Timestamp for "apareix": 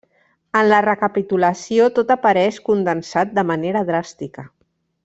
2.17-2.59